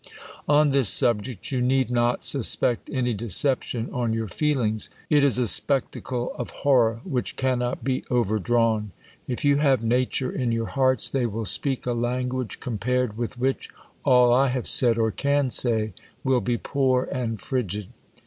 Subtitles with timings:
[0.49, 4.89] On this subject you need not suspect any deception on your feelings.
[5.11, 8.93] It is a spectacle of horror which cannot be overdrawn.
[9.27, 13.69] If you have nature in your hearts, they will speak a language, compared with which,
[14.03, 15.93] all 1 have said or can say,
[16.23, 17.89] will be poor and frigid.